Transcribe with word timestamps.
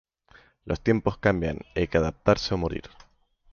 Los 0.65 0.81
tiempos 0.81 1.19
cambian 1.19 1.59
y 1.75 1.81
hay 1.81 1.87
que 1.87 1.99
adaptarse 1.99 2.55
o 2.55 2.57
morir 2.57 2.89